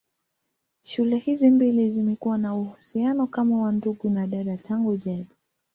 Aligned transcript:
Shule 0.81 1.17
hizi 1.17 1.49
mbili 1.51 1.91
zimekuwa 1.91 2.37
na 2.37 2.55
uhusiano 2.55 3.27
kama 3.27 3.61
wa 3.61 3.71
ndugu 3.71 4.09
na 4.09 4.27
dada 4.27 4.57
tangu 4.57 4.97
jadi. 4.97 5.35